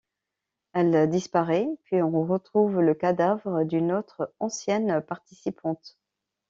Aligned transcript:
Elle 0.73 1.07
disparaît, 1.11 1.67
puis 1.83 2.01
on 2.01 2.25
retrouve 2.25 2.81
le 2.81 2.95
cadavre 2.95 3.65
d'une 3.65 3.91
autre 3.91 4.33
ancienne 4.39 4.99
participante. 5.01 5.99